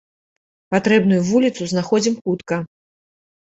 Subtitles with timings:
[0.75, 2.59] Патрэбную вуліцу знаходзім хутка.